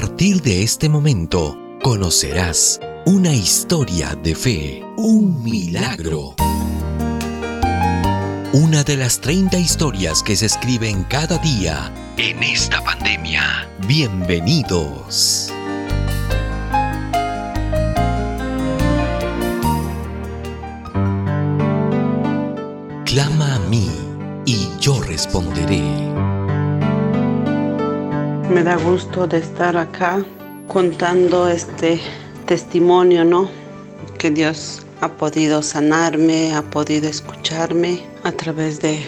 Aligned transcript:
partir 0.00 0.42
de 0.42 0.62
este 0.62 0.90
momento 0.90 1.56
conocerás 1.82 2.78
una 3.06 3.32
historia 3.32 4.14
de 4.14 4.34
fe, 4.34 4.84
un 4.98 5.42
milagro. 5.42 6.34
Una 8.52 8.84
de 8.84 8.98
las 8.98 9.22
30 9.22 9.56
historias 9.56 10.22
que 10.22 10.36
se 10.36 10.44
escriben 10.44 11.04
cada 11.04 11.38
día 11.38 11.90
en 12.18 12.42
esta 12.42 12.84
pandemia. 12.84 13.70
Bienvenidos. 13.86 15.50
Clama 23.06 23.54
a 23.54 23.58
mí 23.70 23.88
y 24.44 24.68
yo 24.78 25.00
responderé. 25.00 26.35
Me 28.50 28.62
da 28.62 28.76
gusto 28.76 29.26
de 29.26 29.38
estar 29.38 29.76
acá 29.76 30.24
contando 30.68 31.48
este 31.48 32.00
testimonio, 32.46 33.24
¿no? 33.24 33.50
Que 34.18 34.30
Dios 34.30 34.86
ha 35.00 35.08
podido 35.08 35.62
sanarme, 35.62 36.54
ha 36.54 36.62
podido 36.62 37.08
escucharme 37.08 38.02
a 38.22 38.32
través 38.32 38.80
de 38.80 39.04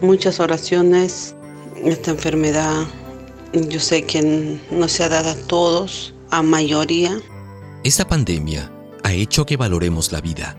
muchas 0.00 0.40
oraciones. 0.40 1.34
Esta 1.84 2.12
enfermedad 2.12 2.86
yo 3.52 3.78
sé 3.78 4.04
que 4.04 4.58
no 4.70 4.88
se 4.88 5.04
ha 5.04 5.10
dado 5.10 5.30
a 5.30 5.36
todos, 5.46 6.14
a 6.30 6.42
mayoría. 6.42 7.20
Esta 7.84 8.08
pandemia 8.08 8.72
ha 9.04 9.12
hecho 9.12 9.44
que 9.44 9.58
valoremos 9.58 10.12
la 10.12 10.22
vida, 10.22 10.56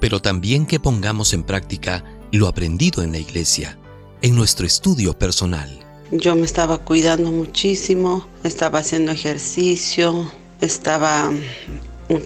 pero 0.00 0.20
también 0.20 0.64
que 0.64 0.80
pongamos 0.80 1.34
en 1.34 1.42
práctica 1.42 2.04
lo 2.32 2.48
aprendido 2.48 3.02
en 3.02 3.12
la 3.12 3.18
iglesia, 3.18 3.78
en 4.22 4.34
nuestro 4.34 4.66
estudio 4.66 5.18
personal. 5.18 5.83
Yo 6.10 6.36
me 6.36 6.42
estaba 6.42 6.78
cuidando 6.78 7.30
muchísimo, 7.30 8.26
estaba 8.42 8.80
haciendo 8.80 9.12
ejercicio, 9.12 10.30
estaba 10.60 11.32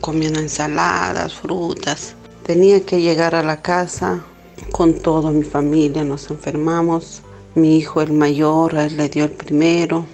comiendo 0.00 0.40
ensaladas, 0.40 1.34
frutas. 1.34 2.14
Tenía 2.44 2.84
que 2.84 3.00
llegar 3.00 3.34
a 3.34 3.42
la 3.42 3.62
casa 3.62 4.24
con 4.72 4.94
toda 4.94 5.30
mi 5.30 5.44
familia, 5.44 6.04
nos 6.04 6.30
enfermamos. 6.30 7.22
Mi 7.54 7.76
hijo, 7.76 8.02
el 8.02 8.12
mayor, 8.12 8.74
le 8.74 9.08
dio 9.08 9.24
el 9.24 9.30
primero, 9.30 10.06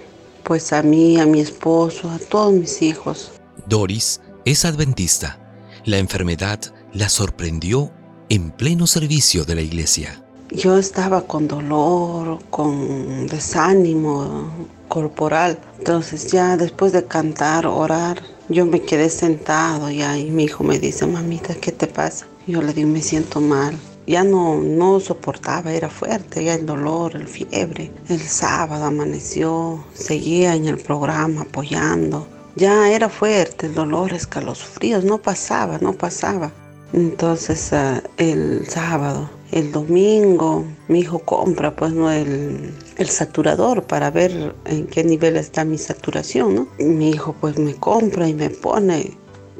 pues 0.42 0.72
a 0.72 0.82
mí, 0.82 1.18
a 1.18 1.26
mi 1.26 1.40
esposo, 1.40 2.10
a 2.10 2.18
todos 2.18 2.52
mis 2.52 2.82
hijos. 2.82 3.32
Doris 3.66 4.20
es 4.44 4.64
adventista. 4.64 5.40
La 5.84 5.98
enfermedad 5.98 6.60
la 6.92 7.08
sorprendió 7.08 7.92
en 8.28 8.50
pleno 8.50 8.86
servicio 8.86 9.44
de 9.44 9.54
la 9.54 9.62
iglesia. 9.62 10.23
Yo 10.54 10.78
estaba 10.78 11.22
con 11.22 11.48
dolor, 11.48 12.38
con 12.48 13.26
desánimo 13.26 14.52
corporal. 14.86 15.58
Entonces 15.78 16.30
ya 16.30 16.56
después 16.56 16.92
de 16.92 17.04
cantar, 17.04 17.66
orar, 17.66 18.22
yo 18.48 18.64
me 18.64 18.80
quedé 18.80 19.10
sentado 19.10 19.90
ya 19.90 20.16
y 20.16 20.30
mi 20.30 20.44
hijo 20.44 20.62
me 20.62 20.78
dice, 20.78 21.06
mamita, 21.06 21.56
¿qué 21.56 21.72
te 21.72 21.88
pasa? 21.88 22.26
Yo 22.46 22.62
le 22.62 22.72
digo, 22.72 22.88
me 22.88 23.02
siento 23.02 23.40
mal. 23.40 23.76
Ya 24.06 24.22
no, 24.22 24.60
no 24.60 25.00
soportaba, 25.00 25.72
era 25.72 25.88
fuerte, 25.88 26.44
ya 26.44 26.54
el 26.54 26.66
dolor, 26.66 27.16
el 27.16 27.26
fiebre. 27.26 27.90
El 28.08 28.20
sábado 28.20 28.84
amaneció, 28.84 29.84
seguía 29.92 30.54
en 30.54 30.66
el 30.66 30.78
programa 30.78 31.42
apoyando. 31.42 32.28
Ya 32.54 32.92
era 32.92 33.08
fuerte, 33.08 33.66
el 33.66 33.74
dolor, 33.74 34.12
escalofríos, 34.12 35.04
no 35.04 35.18
pasaba, 35.18 35.78
no 35.78 35.94
pasaba. 35.94 36.52
Entonces 36.94 37.72
ah, 37.72 38.00
el 38.18 38.68
sábado, 38.68 39.28
el 39.50 39.72
domingo, 39.72 40.64
mi 40.86 41.00
hijo 41.00 41.18
compra 41.18 41.74
pues 41.74 41.92
no 41.92 42.08
el, 42.12 42.72
el, 42.96 43.08
saturador 43.08 43.82
para 43.82 44.12
ver 44.12 44.54
en 44.64 44.86
qué 44.86 45.02
nivel 45.02 45.36
está 45.36 45.64
mi 45.64 45.76
saturación, 45.76 46.54
¿no? 46.54 46.68
Mi 46.78 47.10
hijo 47.10 47.34
pues 47.40 47.58
me 47.58 47.74
compra 47.74 48.28
y 48.28 48.34
me 48.34 48.48
pone. 48.48 49.10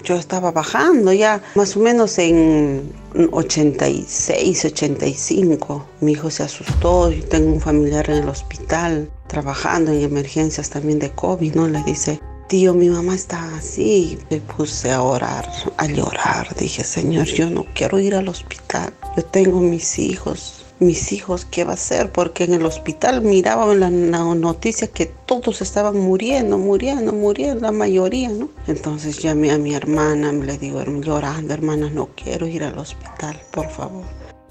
Yo 0.04 0.14
estaba 0.14 0.52
bajando 0.52 1.12
ya 1.12 1.42
más 1.56 1.76
o 1.76 1.80
menos 1.80 2.18
en 2.18 2.92
86, 3.32 4.66
85. 4.66 5.84
Mi 6.02 6.12
hijo 6.12 6.30
se 6.30 6.44
asustó, 6.44 7.10
yo 7.10 7.24
tengo 7.24 7.52
un 7.52 7.60
familiar 7.60 8.08
en 8.10 8.22
el 8.22 8.28
hospital 8.28 9.10
trabajando 9.26 9.90
en 9.90 10.02
emergencias 10.02 10.70
también 10.70 11.00
de 11.00 11.10
COVID, 11.10 11.54
¿no? 11.56 11.66
Le 11.66 11.82
dice, 11.82 12.20
tío, 12.48 12.74
mi 12.74 12.88
mamá 12.88 13.14
está 13.14 13.56
así. 13.56 14.18
Me 14.30 14.40
puse 14.40 14.90
a 14.90 15.02
orar, 15.02 15.48
a 15.76 15.86
llorar. 15.86 16.54
Dije, 16.56 16.84
Señor, 16.84 17.26
yo 17.26 17.50
no 17.50 17.64
quiero 17.74 17.98
ir 17.98 18.14
al 18.14 18.28
hospital. 18.28 18.92
Yo 19.16 19.24
tengo 19.24 19.60
mis 19.60 19.98
hijos. 19.98 20.64
Mis 20.80 21.12
hijos, 21.12 21.44
¿qué 21.44 21.64
va 21.64 21.72
a 21.72 21.74
hacer? 21.74 22.10
Porque 22.10 22.44
en 22.44 22.54
el 22.54 22.66
hospital 22.66 23.22
miraba 23.22 23.72
en 23.72 24.10
la 24.10 24.20
noticia 24.34 24.88
que 24.88 25.06
todos 25.06 25.62
estaban 25.62 25.98
muriendo, 25.98 26.58
muriendo, 26.58 27.12
muriendo, 27.12 27.60
la 27.60 27.72
mayoría, 27.72 28.28
¿no? 28.28 28.50
Entonces 28.66 29.20
llamé 29.20 29.52
a 29.52 29.58
mi 29.58 29.74
hermana, 29.74 30.32
le 30.32 30.58
digo, 30.58 30.82
llorando, 30.84 31.54
hermana, 31.54 31.88
no 31.90 32.10
quiero 32.16 32.48
ir 32.48 32.64
al 32.64 32.76
hospital, 32.76 33.40
por 33.52 33.70
favor. 33.70 34.04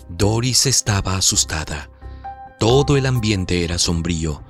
Doris 0.08 0.66
estaba 0.66 1.18
asustada. 1.18 1.90
Todo 2.58 2.96
el 2.96 3.06
ambiente 3.06 3.66
era 3.66 3.78
sombrío. 3.78 4.42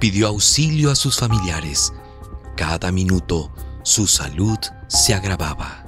Pidió 0.00 0.28
auxilio 0.28 0.90
a 0.90 0.96
sus 0.96 1.18
familiares 1.18 1.92
cada 2.60 2.92
minuto 2.92 3.50
su 3.82 4.06
salud 4.06 4.58
se 4.86 5.14
agravaba. 5.14 5.82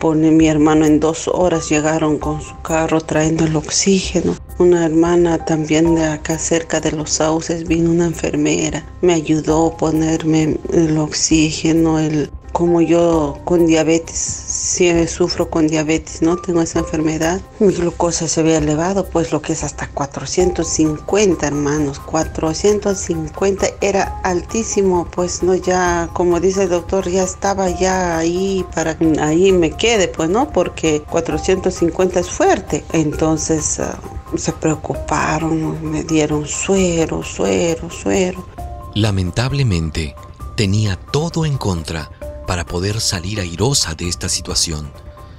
Pone 0.00 0.30
mi 0.30 0.46
hermano 0.48 0.86
en 0.86 0.98
dos 0.98 1.28
horas 1.28 1.68
llegaron 1.68 2.16
con 2.16 2.40
su 2.40 2.58
carro 2.62 3.02
trayendo 3.02 3.44
el 3.44 3.54
oxígeno. 3.54 4.34
Una 4.58 4.86
hermana 4.86 5.44
también 5.44 5.94
de 5.94 6.06
acá 6.06 6.38
cerca 6.38 6.80
de 6.80 6.92
los 6.92 7.10
sauces 7.10 7.68
vino 7.68 7.90
una 7.90 8.06
enfermera. 8.06 8.86
Me 9.02 9.12
ayudó 9.12 9.66
a 9.66 9.76
ponerme 9.76 10.58
el 10.72 10.96
oxígeno, 10.96 11.98
el 11.98 12.30
como 12.52 12.80
yo 12.80 13.38
con 13.44 13.66
diabetes, 13.66 14.16
sí 14.64 15.06
sufro 15.06 15.50
con 15.50 15.66
diabetes, 15.68 16.22
¿no? 16.22 16.36
Tengo 16.36 16.62
esa 16.62 16.78
enfermedad. 16.78 17.40
Mi 17.58 17.72
glucosa 17.72 18.26
se 18.26 18.40
había 18.40 18.58
elevado, 18.58 19.06
pues 19.06 19.30
lo 19.30 19.42
que 19.42 19.52
es 19.52 19.62
hasta 19.62 19.88
450, 19.88 21.46
hermanos. 21.46 22.00
450 22.00 23.66
era 23.80 24.20
altísimo, 24.24 25.06
pues 25.10 25.42
no 25.42 25.54
ya, 25.54 26.08
como 26.14 26.40
dice 26.40 26.64
el 26.64 26.70
doctor, 26.70 27.08
ya 27.08 27.24
estaba 27.24 27.68
ya 27.70 28.18
ahí 28.18 28.64
para 28.74 28.96
ahí 29.20 29.52
me 29.52 29.70
quede, 29.70 30.08
pues 30.08 30.30
no, 30.30 30.50
porque 30.50 31.02
450 31.02 32.20
es 32.20 32.30
fuerte. 32.30 32.84
Entonces 32.92 33.80
ah, 33.80 33.98
se 34.36 34.52
preocuparon, 34.52 35.90
me 35.90 36.02
dieron 36.04 36.46
suero, 36.46 37.22
suero, 37.22 37.90
suero. 37.90 38.46
Lamentablemente, 38.94 40.14
tenía 40.56 40.96
todo 40.96 41.44
en 41.44 41.58
contra 41.58 42.10
para 42.46 42.64
poder 42.64 43.00
salir 43.00 43.40
airosa 43.40 43.94
de 43.94 44.08
esta 44.08 44.28
situación. 44.28 44.92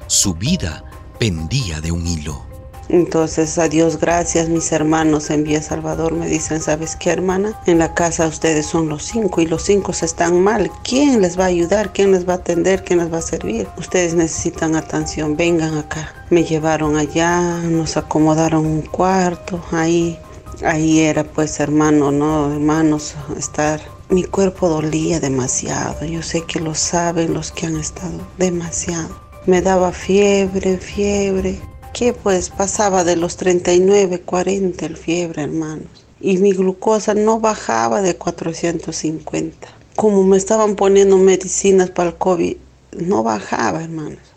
Su 0.07 0.33
vida 0.33 0.83
pendía 1.19 1.81
de 1.81 1.91
un 1.91 2.05
hilo. 2.05 2.45
Entonces, 2.87 3.57
a 3.57 3.67
Dios 3.67 3.99
gracias, 3.99 4.47
mis 4.47 4.71
hermanos 4.71 5.31
en 5.31 5.43
Vía 5.43 5.61
Salvador 5.61 6.13
me 6.13 6.27
dicen, 6.27 6.61
¿sabes 6.61 6.95
qué, 6.95 7.09
hermana? 7.09 7.59
En 7.65 7.79
la 7.79 7.95
casa 7.95 8.27
ustedes 8.27 8.67
son 8.67 8.89
los 8.89 9.03
cinco 9.03 9.41
y 9.41 9.47
los 9.47 9.63
cinco 9.63 9.91
están 9.91 10.39
mal. 10.43 10.69
¿Quién 10.83 11.21
les 11.21 11.39
va 11.39 11.45
a 11.45 11.47
ayudar? 11.47 11.93
¿Quién 11.93 12.11
les 12.11 12.27
va 12.29 12.33
a 12.33 12.37
atender? 12.37 12.83
¿Quién 12.83 12.99
les 12.99 13.11
va 13.11 13.17
a 13.17 13.21
servir? 13.23 13.67
Ustedes 13.77 14.13
necesitan 14.13 14.75
atención, 14.75 15.35
vengan 15.35 15.77
acá. 15.77 16.13
Me 16.29 16.43
llevaron 16.43 16.95
allá, 16.95 17.57
nos 17.63 17.97
acomodaron 17.97 18.67
un 18.67 18.81
cuarto, 18.83 19.63
ahí, 19.71 20.19
ahí 20.63 20.99
era 20.99 21.23
pues 21.23 21.59
hermano, 21.59 22.11
¿no? 22.11 22.53
Hermanos, 22.53 23.15
estar 23.35 23.81
mi 24.15 24.23
cuerpo 24.23 24.69
dolía 24.69 25.19
demasiado, 25.19 26.05
yo 26.05 26.21
sé 26.21 26.45
que 26.45 26.61
lo 26.61 26.73
saben 26.73 27.33
los 27.33 27.51
que 27.51 27.65
han 27.65 27.75
estado 27.75 28.17
demasiado. 28.37 29.09
Me 29.45 29.61
daba 29.61 29.91
fiebre, 29.91 30.77
fiebre, 30.77 31.59
que 31.93 32.13
pues 32.13 32.49
pasaba 32.49 33.03
de 33.03 33.17
los 33.17 33.35
39, 33.35 34.21
40 34.21 34.85
el 34.85 34.95
fiebre, 34.95 35.43
hermanos. 35.43 35.89
Y 36.21 36.37
mi 36.37 36.53
glucosa 36.53 37.13
no 37.13 37.41
bajaba 37.41 38.01
de 38.01 38.15
450. 38.15 39.67
Como 39.97 40.23
me 40.23 40.37
estaban 40.37 40.77
poniendo 40.77 41.17
medicinas 41.17 41.89
para 41.89 42.11
el 42.11 42.15
COVID, 42.15 42.55
no 42.93 43.21
bajaba, 43.21 43.83
hermanos. 43.83 44.34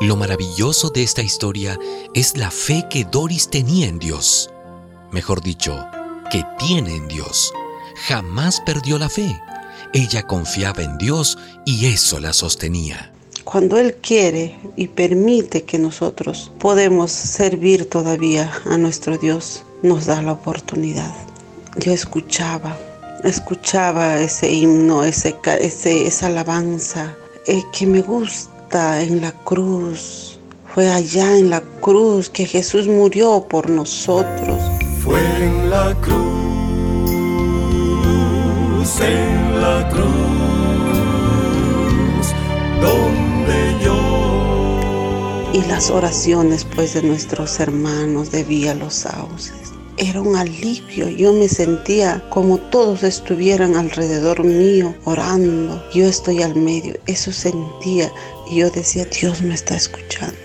Lo 0.00 0.14
maravilloso 0.14 0.90
de 0.90 1.02
esta 1.02 1.22
historia 1.22 1.78
es 2.12 2.36
la 2.36 2.50
fe 2.50 2.84
que 2.90 3.04
Doris 3.04 3.48
tenía 3.48 3.88
en 3.88 3.98
Dios. 3.98 4.50
Mejor 5.10 5.40
dicho, 5.40 5.86
que 6.30 6.44
tiene 6.58 6.94
en 6.94 7.08
Dios. 7.08 7.50
Jamás 8.06 8.60
perdió 8.60 8.98
la 8.98 9.08
fe. 9.08 9.40
Ella 9.94 10.26
confiaba 10.26 10.82
en 10.82 10.98
Dios 10.98 11.38
y 11.64 11.86
eso 11.86 12.20
la 12.20 12.34
sostenía. 12.34 13.10
Cuando 13.44 13.78
Él 13.78 13.94
quiere 13.94 14.58
y 14.76 14.88
permite 14.88 15.64
que 15.64 15.78
nosotros 15.78 16.52
podemos 16.58 17.10
servir 17.10 17.88
todavía 17.88 18.52
a 18.66 18.76
nuestro 18.76 19.16
Dios, 19.16 19.62
nos 19.82 20.04
da 20.04 20.20
la 20.20 20.32
oportunidad. 20.32 21.14
Yo 21.78 21.92
escuchaba, 21.92 22.76
escuchaba 23.24 24.20
ese 24.20 24.52
himno, 24.52 25.04
ese, 25.04 25.36
esa 25.64 26.26
alabanza 26.26 27.16
eh, 27.46 27.62
que 27.72 27.86
me 27.86 28.02
gusta 28.02 28.55
en 28.72 29.20
la 29.20 29.32
cruz 29.32 30.38
Fue 30.74 30.90
allá 30.90 31.38
en 31.38 31.50
la 31.50 31.60
cruz 31.80 32.28
que 32.28 32.44
Jesús 32.44 32.86
murió 32.86 33.46
por 33.48 33.70
nosotros. 33.70 34.60
Fue 35.02 35.20
en 35.42 35.70
la 35.70 35.94
cruz, 36.02 36.16
en 39.00 39.60
la 39.62 39.88
cruz, 39.88 40.04
donde 42.82 43.76
yo. 43.82 45.50
Y 45.54 45.62
las 45.66 45.90
oraciones 45.90 46.64
pues 46.64 46.92
de 46.92 47.02
nuestros 47.02 47.58
hermanos 47.60 48.30
de 48.30 48.44
Vía 48.44 48.74
Los 48.74 48.94
Sauces. 48.94 49.75
Era 49.98 50.20
un 50.20 50.36
alivio, 50.36 51.08
yo 51.08 51.32
me 51.32 51.48
sentía 51.48 52.22
como 52.30 52.58
todos 52.58 53.02
estuvieran 53.02 53.76
alrededor 53.76 54.44
mío 54.44 54.94
orando, 55.04 55.82
yo 55.94 56.06
estoy 56.06 56.42
al 56.42 56.54
medio, 56.54 56.94
eso 57.06 57.32
sentía. 57.32 58.12
Y 58.50 58.56
yo 58.56 58.70
decía, 58.70 59.06
Dios 59.06 59.42
me 59.42 59.54
está 59.54 59.74
escuchando 59.76 60.36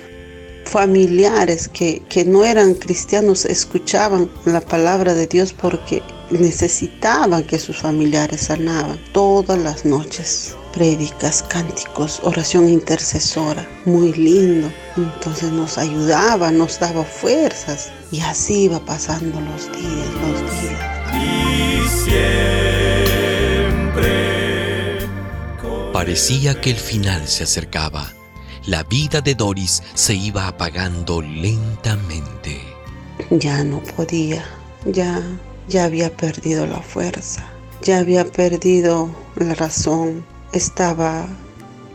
familiares 0.65 1.67
que, 1.67 2.01
que, 2.07 2.23
no 2.23 2.45
eran 2.45 2.75
cristianos 2.75 3.43
escuchaban 3.43 4.29
la 4.45 4.61
palabra 4.61 5.13
de 5.13 5.27
Dios 5.27 5.51
porque 5.51 6.01
necesitaban 6.29 7.43
que 7.43 7.59
sus 7.59 7.77
familiares 7.77 8.41
sanaban 8.43 8.97
todas 9.11 9.59
las 9.59 9.83
noches. 9.83 10.55
Prédicas, 10.73 11.43
cánticos, 11.43 12.19
oración 12.23 12.69
intercesora, 12.69 13.67
muy 13.85 14.13
lindo. 14.13 14.71
Entonces 14.97 15.51
nos 15.51 15.77
ayudaba, 15.77 16.51
nos 16.51 16.79
daba 16.79 17.03
fuerzas 17.03 17.91
y 18.11 18.21
así 18.21 18.63
iba 18.63 18.79
pasando 18.79 19.39
los 19.41 19.71
días, 19.71 20.09
los 20.21 20.41
días. 20.61 20.79
Y 21.13 21.87
siempre. 22.05 22.59
Parecía 25.91 26.59
que 26.59 26.71
el 26.71 26.77
final 26.77 27.27
se 27.27 27.43
acercaba 27.43 28.11
la 28.67 28.83
vida 28.83 29.21
de 29.21 29.33
Doris 29.33 29.81
se 29.95 30.13
iba 30.13 30.47
apagando 30.47 31.21
lentamente. 31.21 32.61
Ya 33.31 33.63
no 33.63 33.81
podía, 33.81 34.45
ya, 34.85 35.19
ya 35.67 35.85
había 35.85 36.15
perdido 36.15 36.67
la 36.67 36.79
fuerza, 36.79 37.43
ya 37.81 37.97
había 37.97 38.23
perdido 38.23 39.09
la 39.35 39.55
razón, 39.55 40.23
estaba 40.53 41.27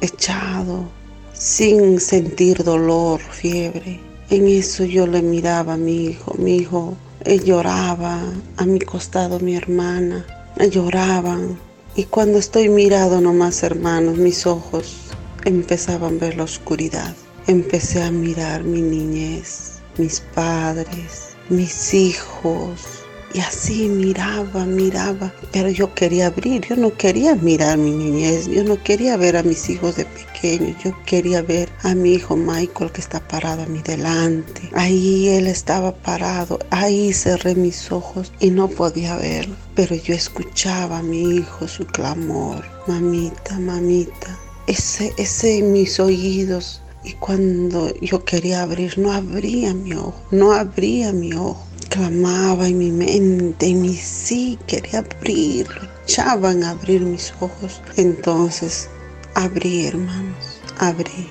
echado, 0.01 0.89
sin 1.33 2.01
sentir 2.01 2.65
dolor, 2.65 3.21
fiebre. 3.21 4.01
En 4.31 4.49
eso 4.49 4.85
yo 4.85 5.07
le 5.07 5.23
miraba 5.23 5.75
a 5.75 5.77
mi 5.77 6.07
hijo, 6.07 6.35
mi 6.39 6.57
hijo, 6.57 6.97
él 7.25 7.45
lloraba, 7.45 8.21
a 8.57 8.65
mi 8.65 8.81
costado 8.81 9.41
mi 9.41 9.57
hermana, 9.57 10.27
lloraban. 10.71 11.59
Y 11.95 12.05
cuando 12.05 12.39
estoy 12.39 12.69
mirado 12.69 13.21
nomás, 13.21 13.63
hermanos, 13.63 14.19
mis 14.19 14.47
ojos 14.47 14.97
empezaban 15.45 16.17
a 16.17 16.19
ver 16.19 16.37
la 16.37 16.45
oscuridad. 16.45 17.15
Empecé 17.47 18.03
a 18.03 18.11
mirar 18.11 18.65
mi 18.65 18.83
niñez, 18.83 19.81
mis 19.97 20.21
padres, 20.35 21.37
mis 21.49 21.95
hijos. 21.95 23.06
Y 23.37 23.41
así 23.41 23.91
miraba, 23.91 24.65
miraba, 24.65 25.31
pero 25.53 25.69
yo 25.69 25.93
quería 25.93 26.29
abrir, 26.29 26.67
yo 26.67 26.75
no 26.75 26.97
quería 26.97 27.35
mirar 27.35 27.77
mi 27.77 27.91
niñez, 27.91 28.47
yo 28.47 28.65
no 28.65 28.83
quería 28.83 29.19
ver 29.19 29.37
a 29.37 29.43
mis 29.43 29.69
hijos 29.69 29.97
de 29.97 30.07
pequeños, 30.07 30.75
yo 30.83 30.97
quería 31.05 31.43
ver 31.43 31.69
a 31.83 31.95
mi 31.95 32.15
hijo 32.15 32.35
Michael 32.35 32.93
que 32.93 33.03
está 33.03 33.21
parado 33.21 33.65
a 33.65 33.67
mi 33.67 33.83
delante. 33.83 34.71
Ahí 34.73 35.29
él 35.29 35.49
estaba 35.49 35.95
parado, 35.95 36.59
ahí 36.71 37.13
cerré 37.13 37.55
mis 37.55 37.93
ojos 37.93 38.33
y 38.41 38.49
no 38.51 38.69
podía 38.69 39.17
verlo, 39.17 39.55
pero 39.75 39.95
yo 39.95 40.15
escuchaba 40.15 41.01
a 41.01 41.03
mi 41.03 41.37
hijo 41.37 41.69
su 41.69 41.85
clamor, 41.85 42.65
mamita, 42.87 43.59
mamita, 43.59 44.35
ese, 44.67 45.13
ese 45.19 45.59
en 45.59 45.73
mis 45.73 46.01
oídos. 46.01 46.81
Y 47.05 47.13
cuando 47.13 47.95
yo 48.01 48.25
quería 48.25 48.63
abrir, 48.63 48.99
no 48.99 49.13
abría 49.13 49.75
mi 49.75 49.93
ojo, 49.93 50.23
no 50.31 50.53
abría 50.53 51.13
mi 51.13 51.35
ojo. 51.35 51.67
Clamaba 51.89 52.69
en 52.69 52.79
mi 52.79 52.91
mente, 52.91 53.67
en 53.67 53.83
mi 53.83 53.97
sí 53.97 54.59
quería 54.67 54.99
abrir, 54.99 55.67
luchaban 55.69 56.65
a 56.65 56.71
abrir 56.71 57.01
mis 57.01 57.33
ojos. 57.41 57.81
Entonces 57.97 58.89
abrí, 59.35 59.87
hermanos, 59.87 60.61
abrí. 60.79 61.29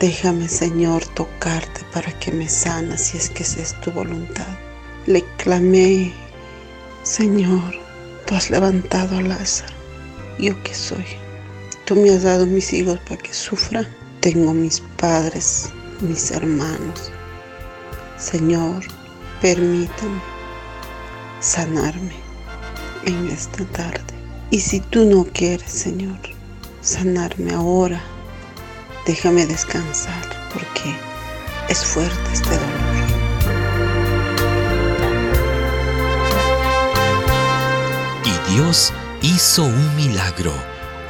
Déjame, 0.00 0.48
Señor, 0.48 1.06
tocarte 1.14 1.80
para 1.92 2.18
que 2.18 2.32
me 2.32 2.48
sanas 2.48 3.00
si 3.00 3.18
es 3.18 3.30
que 3.30 3.42
esa 3.42 3.60
es 3.60 3.80
tu 3.80 3.90
voluntad. 3.92 4.46
Le 5.06 5.22
clamé, 5.36 6.12
Señor, 7.02 7.74
tú 8.26 8.34
has 8.34 8.50
levantado 8.50 9.18
a 9.18 9.22
Lázaro. 9.22 9.74
¿Yo 10.38 10.60
qué 10.64 10.74
soy? 10.74 11.04
Tú 11.84 11.94
me 11.94 12.10
has 12.10 12.22
dado 12.22 12.46
mis 12.46 12.72
hijos 12.72 12.98
para 13.00 13.20
que 13.20 13.32
sufran. 13.32 13.86
Tengo 14.20 14.54
mis 14.54 14.80
padres, 14.96 15.70
mis 16.00 16.30
hermanos. 16.30 17.12
Señor, 18.18 18.82
permítame 19.44 20.22
sanarme 21.40 22.14
en 23.04 23.28
esta 23.28 23.62
tarde. 23.66 24.14
Y 24.50 24.58
si 24.58 24.80
tú 24.80 25.04
no 25.04 25.26
quieres, 25.34 25.70
Señor, 25.70 26.18
sanarme 26.80 27.52
ahora, 27.52 28.00
déjame 29.04 29.44
descansar 29.44 30.24
porque 30.50 30.96
es 31.68 31.84
fuerte 31.84 32.32
este 32.32 32.54
dolor. 32.54 32.94
Y 38.24 38.54
Dios 38.54 38.94
hizo 39.20 39.64
un 39.64 39.96
milagro 39.96 40.54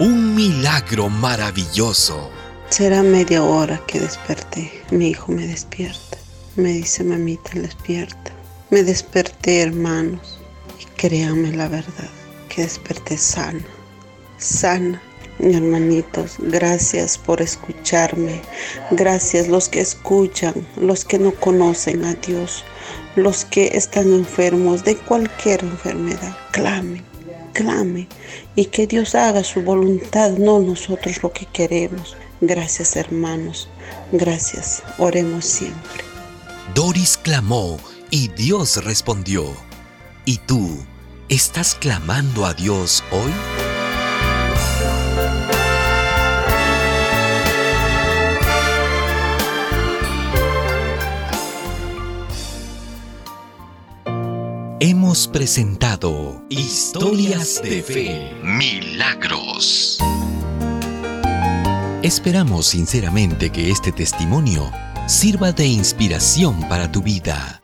un 0.00 0.34
milagro 0.34 1.08
maravilloso. 1.08 2.32
Será 2.68 3.04
media 3.04 3.44
hora 3.44 3.80
que 3.86 4.00
desperté. 4.00 4.82
Mi 4.90 5.10
hijo 5.10 5.30
me 5.30 5.46
despierta. 5.46 6.23
Me 6.56 6.70
dice, 6.72 7.04
mamita, 7.04 7.50
despierta. 7.54 8.32
Me 8.70 8.82
desperté, 8.82 9.62
hermanos. 9.62 10.40
Y 10.80 10.84
créanme 10.96 11.52
la 11.52 11.68
verdad, 11.68 12.10
que 12.48 12.62
desperté 12.62 13.16
sana. 13.16 13.64
Sana. 14.38 15.02
Mi 15.38 15.56
hermanitos, 15.56 16.36
gracias 16.38 17.18
por 17.18 17.42
escucharme. 17.42 18.40
Gracias 18.92 19.48
los 19.48 19.68
que 19.68 19.80
escuchan, 19.80 20.54
los 20.76 21.04
que 21.04 21.18
no 21.18 21.32
conocen 21.32 22.04
a 22.04 22.14
Dios, 22.14 22.64
los 23.16 23.44
que 23.44 23.72
están 23.74 24.12
enfermos 24.12 24.84
de 24.84 24.96
cualquier 24.96 25.64
enfermedad. 25.64 26.36
Clamen 26.52 27.02
clame 27.54 28.08
y 28.54 28.66
que 28.66 28.86
Dios 28.86 29.14
haga 29.14 29.42
su 29.42 29.62
voluntad, 29.62 30.32
no 30.32 30.58
nosotros 30.60 31.22
lo 31.22 31.32
que 31.32 31.46
queremos. 31.46 32.16
Gracias 32.42 32.96
hermanos, 32.96 33.70
gracias, 34.12 34.82
oremos 34.98 35.46
siempre. 35.46 36.13
Doris 36.72 37.18
clamó 37.18 37.78
y 38.10 38.28
Dios 38.28 38.82
respondió. 38.82 39.44
¿Y 40.24 40.38
tú 40.38 40.78
estás 41.28 41.74
clamando 41.74 42.46
a 42.46 42.54
Dios 42.54 43.04
hoy? 43.10 43.32
Hemos 54.80 55.28
presentado 55.28 56.44
Historias 56.48 57.62
de 57.62 57.82
Fe, 57.82 58.34
Milagros. 58.42 59.98
Esperamos 62.02 62.66
sinceramente 62.66 63.50
que 63.50 63.70
este 63.70 63.92
testimonio 63.92 64.70
sirva 65.06 65.52
de 65.52 65.66
inspiración 65.66 66.66
para 66.68 66.90
tu 66.90 67.02
vida. 67.02 67.62